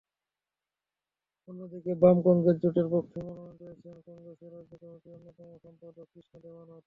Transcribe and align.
অন্যদিকে 1.49 1.91
বাম-কংগ্রেস 2.01 2.57
জোটের 2.63 2.87
পক্ষে 2.93 3.19
মনোনয়ন 3.19 3.53
পেয়েছেন 3.59 3.95
কংগ্রেসেরই 4.07 4.51
রাজ্য 4.55 4.73
কমিটির 4.81 5.15
অন্যতম 5.17 5.47
সম্পাদক 5.63 6.05
কৃষ্ণা 6.11 6.37
দেবনাথ। 6.43 6.79